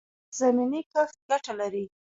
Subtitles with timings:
[0.03, 1.85] د توت زمینی کښت ګټه لري؟